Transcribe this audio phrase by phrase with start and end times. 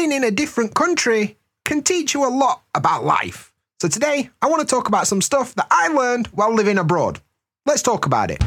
[0.00, 3.52] living in a different country can teach you a lot about life.
[3.80, 7.20] So today, I want to talk about some stuff that I learned while living abroad.
[7.66, 8.42] Let's talk about it.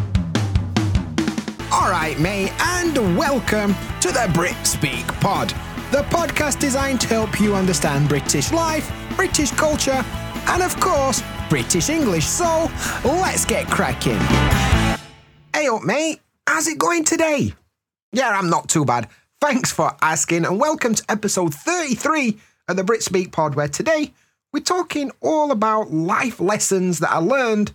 [1.71, 5.49] All right, mate, and welcome to the Brit Speak Pod,
[5.91, 10.03] the podcast designed to help you understand British life, British culture,
[10.47, 12.25] and of course, British English.
[12.25, 12.71] So
[13.05, 14.17] let's get cracking.
[15.53, 16.19] Hey up, mate.
[16.47, 17.53] How's it going today?
[18.11, 19.07] Yeah, I'm not too bad.
[19.45, 22.39] Thanks for asking, and welcome to episode 33
[22.69, 24.13] of the Brit Speak Pod, where today
[24.53, 27.73] we're talking all about life lessons that I learned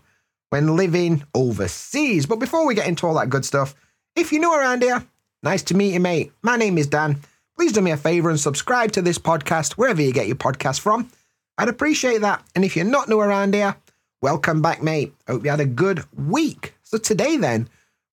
[0.48, 2.24] when living overseas.
[2.24, 3.74] But before we get into all that good stuff,
[4.16, 5.04] if you're new around here,
[5.42, 6.32] nice to meet you, mate.
[6.41, 7.20] My name is Dan.
[7.54, 10.80] Please do me a favour and subscribe to this podcast wherever you get your podcast
[10.80, 11.10] from.
[11.58, 12.42] I'd appreciate that.
[12.55, 13.77] And if you're not new around here,
[14.22, 15.12] welcome back, mate.
[15.27, 16.72] Hope you had a good week.
[16.82, 17.69] So today, then,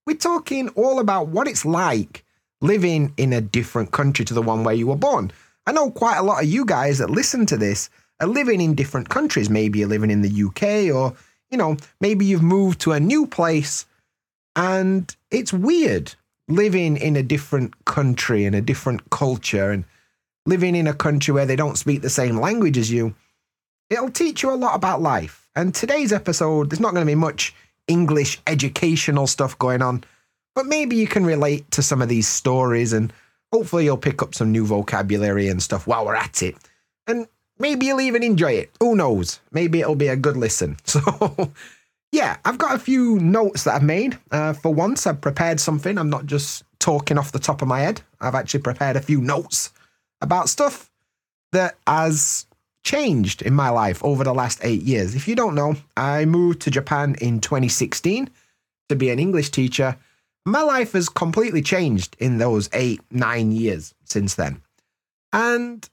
[0.06, 2.25] we're talking all about what it's like
[2.62, 5.32] living in a different country to the one where you were born.
[5.68, 8.76] I know quite a lot of you guys that listen to this are living in
[8.76, 9.50] different countries.
[9.50, 11.16] Maybe you're living in the UK or,
[11.50, 13.86] you know, maybe you've moved to a new place
[14.56, 16.14] and it's weird
[16.48, 19.83] living in a different country and a different culture and
[20.45, 23.16] living in a country where they don't speak the same language as you.
[23.89, 25.50] It'll teach you a lot about life.
[25.56, 27.53] And today's episode, there's not going to be much
[27.88, 30.03] English educational stuff going on,
[30.56, 33.14] but maybe you can relate to some of these stories and
[33.52, 36.56] hopefully you'll pick up some new vocabulary and stuff while we're at it.
[37.08, 37.28] And
[37.59, 38.72] maybe you'll even enjoy it.
[38.80, 39.39] Who knows?
[39.52, 40.78] Maybe it'll be a good listen.
[40.86, 41.52] So,
[42.11, 44.17] yeah, I've got a few notes that I've made.
[44.31, 45.98] Uh, for once, I've prepared something.
[45.98, 48.02] I'm not just talking off the top of my head.
[48.22, 49.73] I've actually prepared a few notes
[50.22, 50.89] about stuff
[51.52, 52.45] that has
[52.86, 55.14] changed in my life over the last eight years.
[55.14, 58.30] If you don't know, I moved to Japan in 2016
[58.88, 59.98] to be an English teacher.
[60.46, 64.62] My life has completely changed in those eight, nine years since then.
[65.34, 65.88] And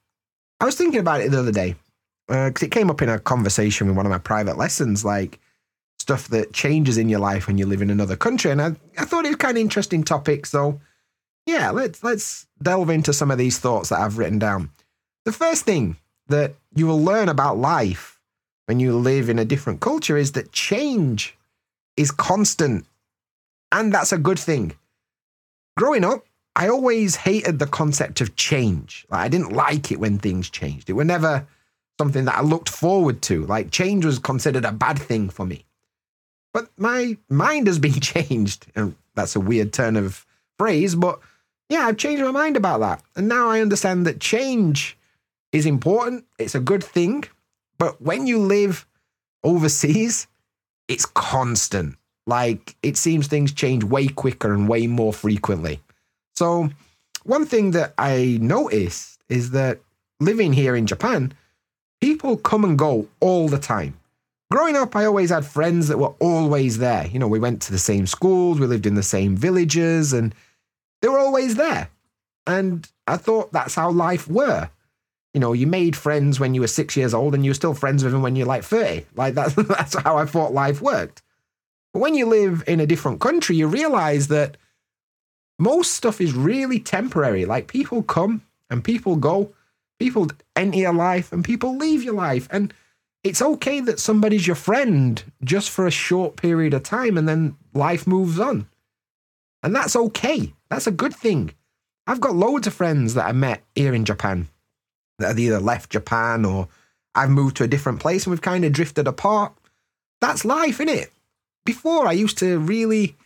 [0.61, 1.75] I was thinking about it the other day
[2.29, 5.41] because uh, it came up in a conversation with one of my private lessons, like
[5.99, 8.51] stuff that changes in your life when you live in another country.
[8.51, 10.47] And I, I thought it was kind of interesting topic.
[10.47, 10.81] So
[11.47, 14.71] yeah, let's let's delve into some of these thoughts that I've written down.
[15.25, 15.97] The first thing
[16.29, 18.21] that you will learn about life
[18.67, 21.37] when you live in a different culture is that change
[21.97, 22.87] is constant.
[23.73, 24.77] And that's a good thing.
[25.77, 26.25] Growing up,
[26.55, 29.07] I always hated the concept of change.
[29.11, 30.91] Like, I didn't like it when things changed.
[30.91, 31.47] It was never
[31.99, 33.47] something that I looked forward to.
[33.47, 35.65] Like change was considered a bad thing for me.
[36.53, 38.67] But my mind has been changed.
[38.75, 40.27] And that's a weird turn of
[40.59, 41.21] phrase, but
[41.69, 43.03] yeah, I've changed my mind about that.
[43.17, 44.99] And now I understand that change
[45.53, 47.25] is important, it's a good thing.
[47.79, 48.87] But when you live
[49.43, 50.27] overseas,
[50.89, 51.97] it's constant.
[52.27, 55.81] Like it seems things change way quicker and way more frequently.
[56.35, 56.71] So,
[57.25, 59.81] one thing that I noticed is that
[60.21, 61.33] living here in Japan,
[62.01, 63.99] people come and go all the time.
[64.51, 67.07] Growing up, I always had friends that were always there.
[67.07, 70.35] You know, we went to the same schools, we lived in the same villages, and
[71.01, 71.89] they were always there.
[72.47, 74.69] And I thought that's how life were
[75.35, 78.05] you know, you made friends when you were six years old and you're still friends
[78.05, 79.07] with them when you're like 30.
[79.15, 81.23] Like that's, that's how I thought life worked.
[81.93, 84.57] But when you live in a different country, you realize that
[85.59, 87.45] most stuff is really temporary.
[87.45, 89.53] Like people come and people go,
[89.99, 92.49] people enter your life and people leave your life.
[92.51, 92.73] And
[93.23, 97.57] it's okay that somebody's your friend just for a short period of time and then
[97.75, 98.67] life moves on.
[99.63, 100.55] And that's okay.
[100.71, 101.55] That's a good thing.
[102.07, 104.49] I've got loads of friends that I met here in Japan
[105.19, 106.69] that have either left Japan or
[107.15, 109.53] I've moved to a different place and we've kind of drifted apart.
[110.21, 111.13] That's life, isn't it?
[111.65, 113.17] Before I used to really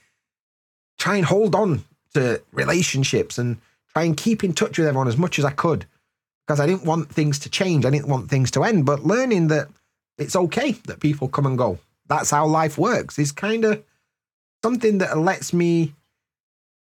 [0.98, 3.58] try and hold on to relationships and
[3.92, 5.86] try and keep in touch with everyone as much as I could
[6.46, 7.84] because I didn't want things to change.
[7.84, 8.86] I didn't want things to end.
[8.86, 9.68] But learning that
[10.18, 11.78] it's okay that people come and go.
[12.08, 13.18] That's how life works.
[13.18, 13.82] Is kind of
[14.62, 15.94] something that lets me.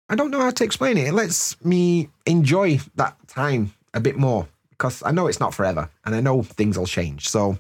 [0.10, 1.08] I don't know how to explain it.
[1.08, 5.90] It lets me enjoy that time a bit more because I know it's not forever
[6.04, 7.30] and I know things will change.
[7.30, 7.58] So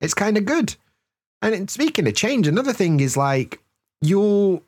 [0.00, 0.74] it's kind of good.
[1.42, 3.60] And speaking of change, another thing is like
[4.00, 4.62] you'll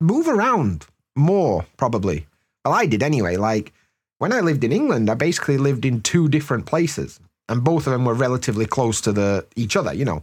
[0.00, 0.86] move around
[1.16, 2.26] more, probably.
[2.64, 3.36] Well, I did anyway.
[3.36, 3.72] Like
[4.18, 7.92] when I lived in England, I basically lived in two different places, and both of
[7.92, 9.92] them were relatively close to the each other.
[9.92, 10.22] You know,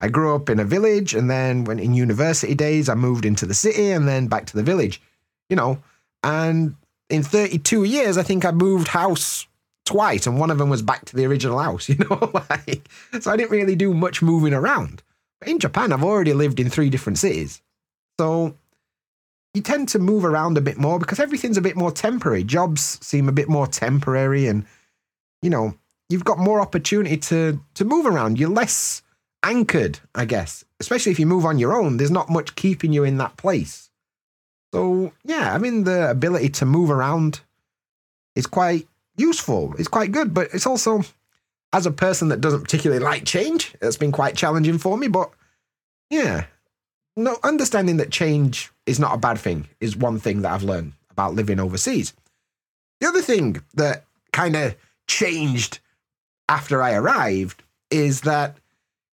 [0.00, 3.46] I grew up in a village, and then when in university days, I moved into
[3.46, 5.00] the city, and then back to the village.
[5.48, 5.82] You know,
[6.22, 6.76] and
[7.10, 9.46] in 32 years, I think I moved house
[9.84, 11.88] twice, and one of them was back to the original house.
[11.92, 12.88] You know, like
[13.20, 15.02] so I didn't really do much moving around.
[15.46, 17.62] In Japan, I've already lived in three different cities,
[18.18, 18.56] so
[19.54, 22.44] you tend to move around a bit more because everything's a bit more temporary.
[22.44, 24.64] Jobs seem a bit more temporary, and
[25.42, 25.74] you know,
[26.08, 28.38] you've got more opportunity to to move around.
[28.38, 29.02] You're less
[29.42, 30.64] anchored, I guess.
[30.80, 33.90] Especially if you move on your own, there's not much keeping you in that place.
[34.72, 37.40] So yeah, I mean the ability to move around
[38.34, 39.74] is quite useful.
[39.78, 41.02] It's quite good, but it's also
[41.72, 45.08] as a person that doesn't particularly like change, it's been quite challenging for me.
[45.08, 45.30] But
[46.10, 46.44] yeah,
[47.16, 50.92] no, understanding that change is not a bad thing is one thing that I've learned
[51.10, 52.14] about living overseas.
[53.00, 54.76] The other thing that kind of
[55.06, 55.80] changed
[56.48, 58.56] after I arrived is that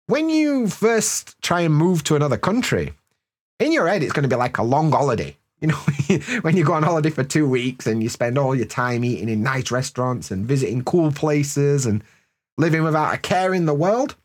[0.06, 2.94] when you first try and move to another country,
[3.58, 5.36] in your head, it's going to be like a long holiday.
[5.58, 8.66] You know, when you go on holiday for two weeks and you spend all your
[8.66, 12.04] time eating in nice restaurants and visiting cool places and
[12.58, 14.16] living without a care in the world.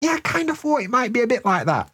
[0.00, 1.90] Yeah, I kind of thought it might be a bit like that.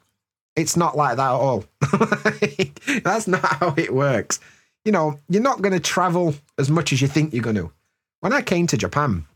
[0.57, 1.65] It's not like that at all.
[3.03, 4.41] That's not how it works.
[4.85, 7.71] You know, you're not going to travel as much as you think you're going to.
[8.21, 9.27] When I came to Japan,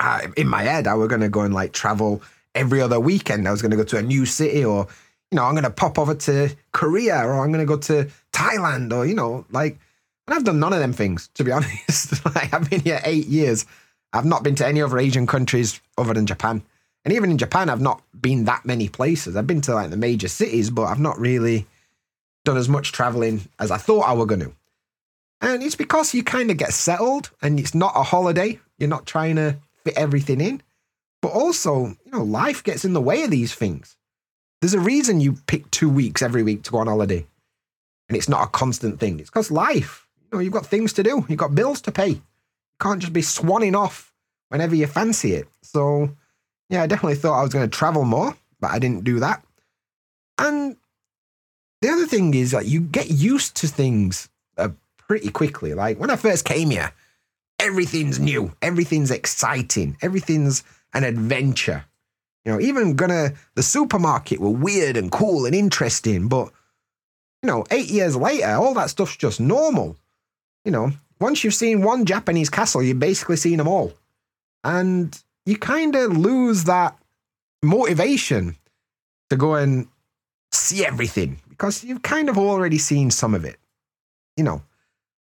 [0.00, 2.22] I, in my head, I was going to go and like travel
[2.54, 3.46] every other weekend.
[3.46, 4.86] I was going to go to a new city or,
[5.30, 8.10] you know, I'm going to pop over to Korea or I'm going to go to
[8.32, 9.78] Thailand or, you know, like,
[10.26, 12.24] and I've done none of them things, to be honest.
[12.24, 13.66] like, I've been here eight years.
[14.12, 16.62] I've not been to any other Asian countries other than Japan.
[17.04, 19.36] And even in Japan, I've not been that many places.
[19.36, 21.66] I've been to like the major cities, but I've not really
[22.44, 24.52] done as much traveling as I thought I were going to.
[25.40, 28.58] And it's because you kind of get settled and it's not a holiday.
[28.78, 30.62] You're not trying to fit everything in.
[31.20, 33.96] But also, you know, life gets in the way of these things.
[34.60, 37.26] There's a reason you pick two weeks every week to go on holiday.
[38.08, 39.20] And it's not a constant thing.
[39.20, 41.24] It's because life, you know, you've got things to do.
[41.28, 42.20] You've got bills to pay.
[42.80, 44.12] Can't just be swanning off
[44.48, 45.48] whenever you fancy it.
[45.62, 46.10] So,
[46.70, 49.42] yeah, I definitely thought I was going to travel more, but I didn't do that.
[50.38, 50.76] And
[51.82, 55.74] the other thing is that you get used to things uh, pretty quickly.
[55.74, 56.92] Like when I first came here,
[57.58, 60.62] everything's new, everything's exciting, everything's
[60.94, 61.84] an adventure.
[62.44, 66.50] You know, even gonna the supermarket were weird and cool and interesting, but
[67.42, 69.96] you know, eight years later, all that stuff's just normal.
[70.64, 73.92] You know, once you've seen one Japanese castle, you've basically seen them all.
[74.64, 75.16] And
[75.46, 76.98] you kind of lose that
[77.62, 78.56] motivation
[79.30, 79.88] to go and
[80.52, 83.56] see everything because you've kind of already seen some of it.
[84.36, 84.62] You know,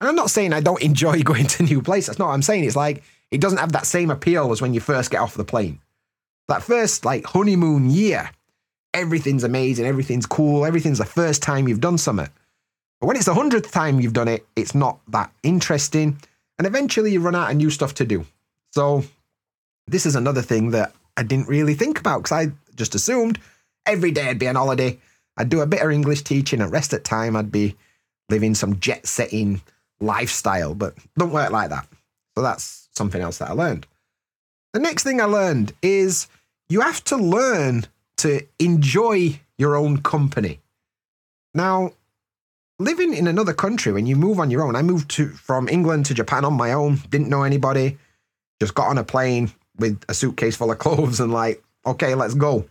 [0.02, 2.08] and I'm not saying I don't enjoy going to new places.
[2.08, 2.64] That's not what I'm saying.
[2.64, 5.46] It's like it doesn't have that same appeal as when you first get off the
[5.46, 5.80] plane.
[6.48, 8.30] That first like honeymoon year,
[8.94, 12.30] everything's amazing, everything's cool, everything's the first time you've done something.
[13.00, 16.18] But when it's the hundredth time you've done it, it's not that interesting.
[16.58, 18.26] And eventually you run out of new stuff to do.
[18.72, 19.04] So
[19.88, 23.40] this is another thing that I didn't really think about because I just assumed
[23.86, 24.98] every day I'd be on holiday.
[25.38, 27.76] I'd do a bit of English teaching and rest at time I'd be
[28.30, 29.62] living some jet setting
[30.00, 31.88] lifestyle, but don't work like that.
[32.36, 33.86] So that's something else that I learned.
[34.74, 36.28] The next thing I learned is
[36.68, 37.86] you have to learn
[38.18, 40.60] to enjoy your own company.
[41.54, 41.94] Now,
[42.80, 46.06] living in another country when you move on your own, I moved to from England
[46.08, 47.98] to Japan on my own, didn't know anybody,
[48.60, 52.34] just got on a plane with a suitcase full of clothes and like, okay, let's
[52.34, 52.66] go.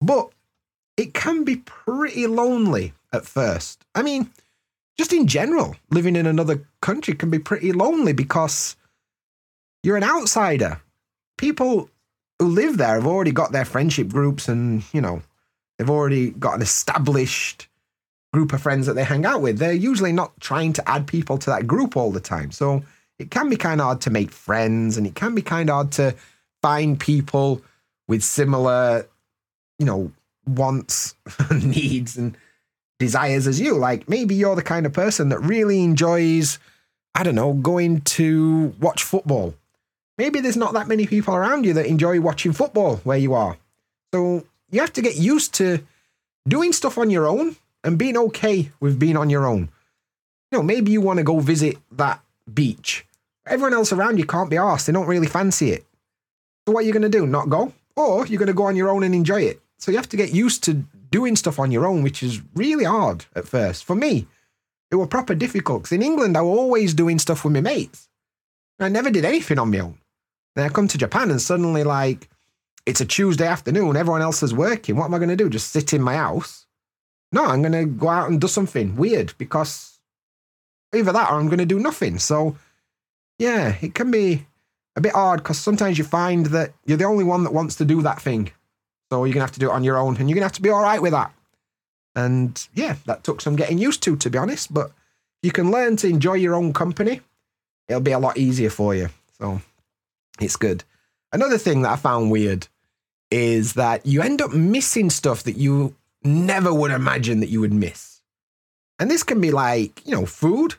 [0.00, 0.30] But
[0.96, 3.84] it can be pretty lonely at first.
[3.94, 4.30] I mean,
[4.96, 8.76] just in general, living in another country can be pretty lonely because
[9.82, 10.80] you're an outsider.
[11.36, 11.90] People
[12.38, 15.22] who live there have already got their friendship groups and, you know,
[15.78, 17.68] they've already got an established
[18.36, 19.58] group of friends that they hang out with.
[19.58, 22.50] They're usually not trying to add people to that group all the time.
[22.50, 22.82] So
[23.18, 25.74] it can be kind of hard to make friends and it can be kind of
[25.74, 26.14] hard to
[26.60, 27.62] find people
[28.08, 29.06] with similar,
[29.78, 30.12] you know,
[30.46, 31.14] wants,
[31.50, 32.36] needs, and
[32.98, 33.74] desires as you.
[33.74, 36.58] Like maybe you're the kind of person that really enjoys,
[37.14, 39.54] I don't know, going to watch football.
[40.18, 43.56] Maybe there's not that many people around you that enjoy watching football where you are.
[44.12, 45.78] So you have to get used to
[46.46, 49.70] doing stuff on your own and being okay with being on your own.
[50.50, 52.20] You know, maybe you want to go visit that
[52.52, 53.06] beach.
[53.46, 54.86] Everyone else around you can't be asked.
[54.86, 55.86] They don't really fancy it.
[56.66, 57.26] So what are you going to do?
[57.26, 57.72] Not go?
[57.94, 59.60] Or you're going to go on your own and enjoy it.
[59.78, 62.84] So you have to get used to doing stuff on your own, which is really
[62.84, 63.84] hard at first.
[63.84, 64.26] For me,
[64.90, 68.08] it was proper difficult because in England, I was always doing stuff with my mates.
[68.80, 69.98] I never did anything on my own.
[70.56, 72.28] Then I come to Japan and suddenly, like,
[72.84, 74.96] it's a Tuesday afternoon, everyone else is working.
[74.96, 75.48] What am I going to do?
[75.48, 76.65] Just sit in my house?
[77.32, 79.98] No, I'm going to go out and do something weird because
[80.94, 82.18] either that or I'm going to do nothing.
[82.18, 82.56] So,
[83.38, 84.46] yeah, it can be
[84.94, 87.84] a bit hard because sometimes you find that you're the only one that wants to
[87.84, 88.50] do that thing.
[89.10, 90.46] So you're going to have to do it on your own and you're going to
[90.46, 91.32] have to be all right with that.
[92.14, 94.72] And yeah, that took some getting used to, to be honest.
[94.72, 94.90] But
[95.42, 97.20] you can learn to enjoy your own company,
[97.88, 99.10] it'll be a lot easier for you.
[99.38, 99.60] So
[100.40, 100.84] It's good.
[101.32, 102.68] Another thing that I found weird
[103.30, 105.94] is that you end up missing stuff that you
[106.26, 108.20] never would imagine that you would miss.
[108.98, 110.74] And this can be like, you know, food.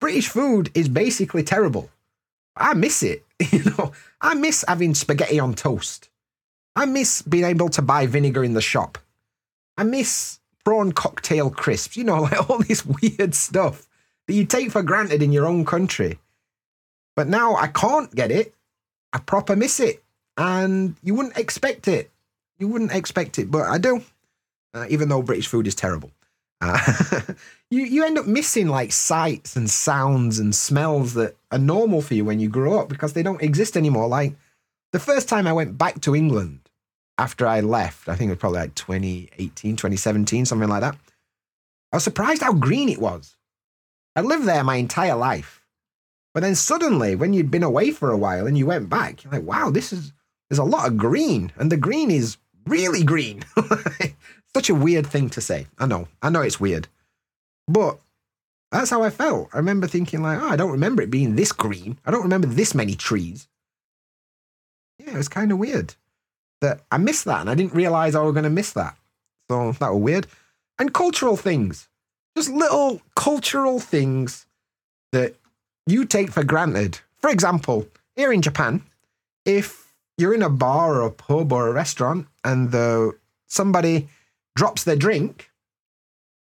[0.00, 1.90] British food is basically terrible.
[2.56, 3.22] I miss it.
[3.52, 6.08] You know, I miss having spaghetti on toast.
[6.74, 8.96] I miss being able to buy vinegar in the shop.
[9.76, 13.86] I miss prawn cocktail crisps, you know, like all this weird stuff
[14.26, 16.18] that you take for granted in your own country.
[17.14, 18.54] But now I can't get it.
[19.12, 20.02] I proper miss it.
[20.36, 22.10] And you wouldn't expect it.
[22.58, 24.02] You wouldn't expect it, but I do,
[24.76, 26.10] uh, even though British food is terrible.
[26.60, 26.78] Uh,
[27.70, 32.14] you you end up missing like sights and sounds and smells that are normal for
[32.14, 34.08] you when you grow up because they don't exist anymore.
[34.08, 34.34] Like
[34.92, 36.60] the first time I went back to England
[37.18, 40.96] after I left, I think it was probably like 2018, 2017, something like that.
[41.92, 43.36] I was surprised how green it was.
[44.14, 45.62] I lived there my entire life.
[46.34, 49.32] But then suddenly, when you'd been away for a while and you went back, you're
[49.32, 50.12] like, wow, this is,
[50.48, 51.52] there's a lot of green.
[51.56, 53.42] And the green is really green.
[54.54, 55.66] Such a weird thing to say.
[55.78, 56.08] I know.
[56.22, 56.88] I know it's weird.
[57.68, 57.98] But
[58.72, 59.50] that's how I felt.
[59.52, 61.98] I remember thinking, like, oh, I don't remember it being this green.
[62.04, 63.48] I don't remember this many trees.
[64.98, 65.94] Yeah, it was kind of weird
[66.60, 68.96] that I missed that and I didn't realize I was going to miss that.
[69.50, 70.26] So that was weird.
[70.78, 71.88] And cultural things,
[72.36, 74.46] just little cultural things
[75.12, 75.34] that
[75.86, 77.00] you take for granted.
[77.18, 78.82] For example, here in Japan,
[79.44, 84.08] if you're in a bar or a pub or a restaurant and the somebody
[84.56, 85.50] drops their drink,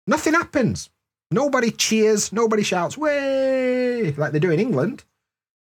[0.06, 0.90] nothing happens.
[1.32, 5.06] Nobody cheers, nobody shouts, way, like they do in England.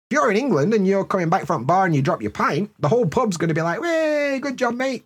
[0.10, 2.72] If you're in England and you're coming back from bar and you drop your pint,
[2.80, 5.06] the whole pub's going to be like, way, good job, mate.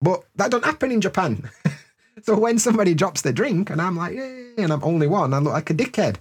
[0.00, 1.48] But that don't happen in Japan.
[2.22, 5.38] so when somebody drops their drink and I'm like, Yay, and I'm only one, I
[5.38, 6.16] look like a dickhead.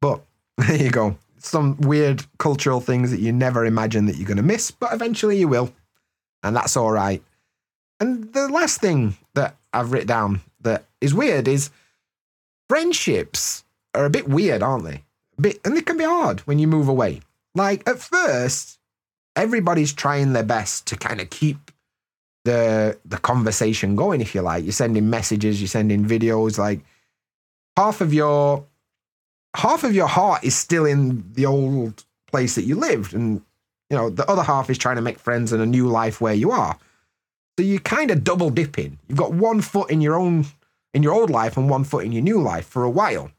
[0.00, 0.20] But
[0.58, 1.16] there you go.
[1.38, 5.38] Some weird cultural things that you never imagine that you're going to miss, but eventually
[5.38, 5.72] you will.
[6.42, 7.22] And that's all right.
[8.00, 9.16] And the last thing
[9.72, 11.70] I've written down that is weird is
[12.68, 15.04] friendships are a bit weird, aren't they?
[15.38, 17.20] A bit, and they can be hard when you move away.
[17.54, 18.78] Like at first,
[19.36, 21.70] everybody's trying their best to kind of keep
[22.44, 24.64] the the conversation going, if you like.
[24.64, 26.58] You're sending messages, you're sending videos.
[26.58, 26.80] Like
[27.76, 28.64] half of your
[29.56, 33.42] half of your heart is still in the old place that you lived, and
[33.90, 36.34] you know the other half is trying to make friends in a new life where
[36.34, 36.78] you are.
[37.58, 39.00] So you're kind of double dipping.
[39.08, 40.46] You've got one foot in your own
[40.94, 43.32] in your old life and one foot in your new life for a while.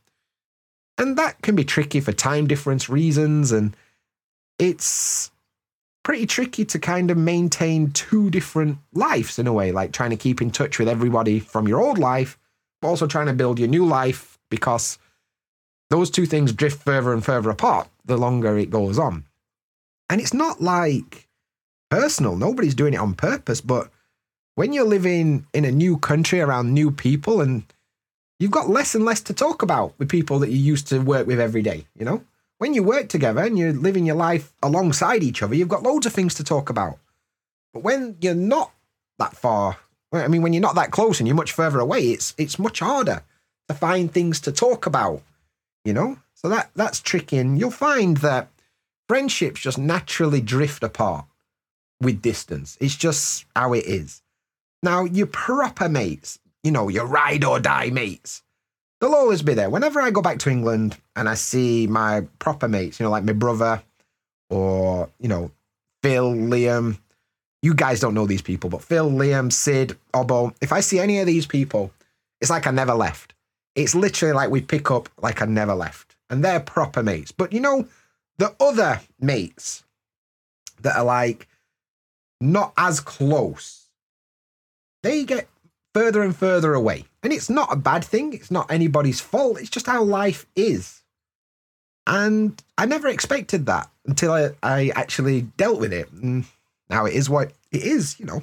[0.98, 3.54] And that can be tricky for time difference reasons.
[3.54, 3.78] And
[4.60, 5.32] it's
[6.04, 10.18] pretty tricky to kind of maintain two different lives in a way, like trying to
[10.18, 12.38] keep in touch with everybody from your old life,
[12.82, 15.00] but also trying to build your new life because
[15.90, 19.24] those two things drift further and further apart the longer it goes on.
[20.10, 21.30] And it's not like
[21.90, 23.90] personal, nobody's doing it on purpose, but
[24.60, 27.64] when you're living in a new country around new people and
[28.40, 31.26] you've got less and less to talk about with people that you used to work
[31.26, 32.22] with every day, you know?
[32.58, 36.06] When you work together and you're living your life alongside each other, you've got loads
[36.06, 36.98] of things to talk about.
[37.74, 38.74] But when you're not
[39.18, 39.78] that far,
[40.12, 42.82] I mean, when you're not that close and you're much further away, it's it's much
[42.82, 43.24] harder
[43.70, 45.22] to find things to talk about,
[45.86, 46.18] you know?
[46.34, 47.38] So that that's tricky.
[47.38, 48.50] And you'll find that
[49.08, 51.24] friendships just naturally drift apart
[52.02, 52.78] with distance.
[52.82, 54.22] It's just how it is.
[54.82, 58.44] Now, your proper mates, you know, your ride or die mates,
[59.00, 59.70] they'll always be there.
[59.70, 63.24] Whenever I go back to England and I see my proper mates, you know, like
[63.24, 63.82] my brother
[64.50, 65.52] or, you know,
[66.02, 66.98] Phil, Liam,
[67.62, 71.20] you guys don't know these people, but Phil, Liam, Sid, Obo, if I see any
[71.20, 71.92] of these people,
[72.40, 73.34] it's like I never left.
[73.76, 76.16] It's literally like we pick up like I never left.
[76.30, 77.32] And they're proper mates.
[77.32, 77.88] But you know,
[78.38, 79.84] the other mates
[80.82, 81.48] that are like
[82.40, 83.79] not as close
[85.04, 85.48] they get
[85.94, 87.06] further and further away.
[87.24, 91.02] And it's not a bad thing, it's not anybody's fault, it's just how life is.
[92.08, 96.12] And I never expected that until I, I actually dealt with it.
[96.12, 96.46] And
[96.90, 98.42] now it is what it is, you know.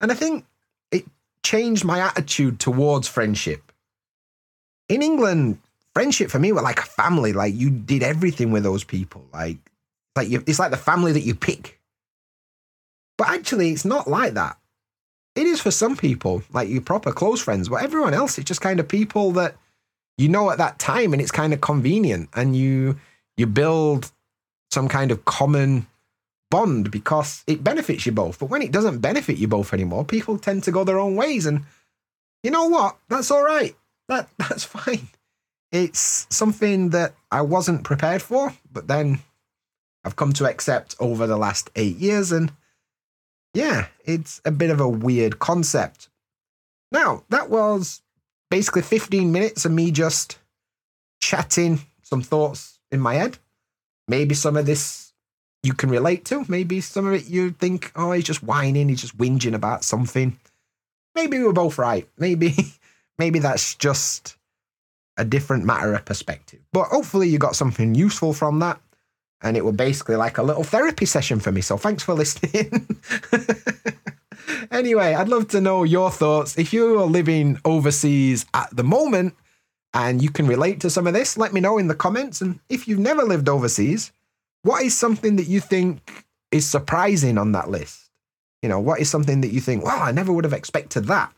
[0.00, 0.44] And I think
[0.90, 1.04] it
[1.42, 3.72] changed my attitude towards friendship.
[4.88, 5.58] In England,
[5.94, 7.32] friendship for me were like a family.
[7.32, 9.24] Like you did everything with those people.
[9.32, 9.58] Like,
[10.14, 11.80] like you, it's like the family that you pick.
[13.16, 14.58] But actually, it's not like that
[15.34, 18.60] it is for some people, like your proper close friends, but everyone else, it's just
[18.60, 19.56] kind of people that
[20.18, 22.98] you know at that time and it's kind of convenient and you
[23.36, 24.12] you build
[24.70, 25.86] some kind of common
[26.50, 28.38] bond because it benefits you both.
[28.38, 31.46] But when it doesn't benefit you both anymore, people tend to go their own ways
[31.46, 31.64] and
[32.42, 32.96] you know what?
[33.08, 33.74] That's all right.
[34.08, 35.08] That that's fine.
[35.70, 39.20] It's something that I wasn't prepared for, but then
[40.04, 42.32] I've come to accept over the last eight years.
[42.32, 42.52] And
[43.54, 46.08] yeah, it's a bit of a weird concept.
[46.90, 48.02] Now, that was
[48.50, 50.38] basically 15 minutes of me just
[51.20, 53.38] chatting some thoughts in my head.
[54.08, 55.12] Maybe some of this
[55.62, 56.44] you can relate to.
[56.48, 60.38] Maybe some of it you think, oh, he's just whining, he's just whinging about something.
[61.14, 62.08] Maybe we're both right.
[62.18, 62.54] Maybe,
[63.18, 64.36] maybe that's just
[65.16, 66.60] a different matter of perspective.
[66.72, 68.80] But hopefully you got something useful from that.
[69.42, 71.60] And it was basically like a little therapy session for me.
[71.60, 72.98] So thanks for listening.
[74.70, 76.58] anyway, I'd love to know your thoughts.
[76.58, 79.34] If you are living overseas at the moment
[79.94, 82.40] and you can relate to some of this, let me know in the comments.
[82.40, 84.12] And if you've never lived overseas,
[84.62, 88.10] what is something that you think is surprising on that list?
[88.62, 91.32] You know, what is something that you think, wow, I never would have expected that?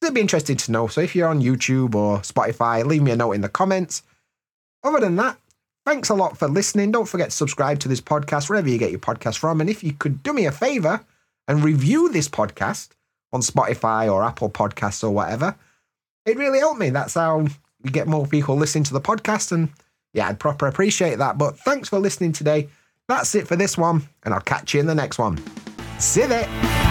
[0.00, 0.86] It'd be interesting to know.
[0.86, 4.02] So if you're on YouTube or Spotify, leave me a note in the comments.
[4.82, 5.36] Other than that,
[5.84, 6.92] thanks a lot for listening.
[6.92, 9.60] Don't forget to subscribe to this podcast wherever you get your podcast from.
[9.60, 11.00] And if you could do me a favor
[11.48, 12.90] and review this podcast
[13.32, 15.54] on Spotify or Apple Podcasts or whatever,
[16.26, 16.90] it really helped me.
[16.90, 17.46] That's how
[17.82, 19.52] we get more people listening to the podcast.
[19.52, 19.70] And
[20.12, 21.38] yeah, I'd proper appreciate that.
[21.38, 22.68] But thanks for listening today.
[23.08, 25.42] That's it for this one, and I'll catch you in the next one.
[25.98, 26.89] See you there.